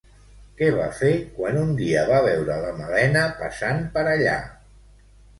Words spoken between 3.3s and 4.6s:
passant per allà?